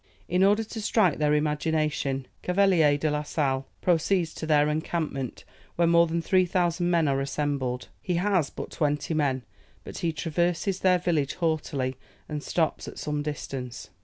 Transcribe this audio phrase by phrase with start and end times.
[0.27, 5.43] In order to strike their imagination, Cavelier de la Sale proceeds to their encampment,
[5.75, 7.89] where more than 3000 men are assembled.
[8.01, 9.43] He has but twenty men,
[9.83, 13.91] but he traverses their village haughtily, and stops at some distance.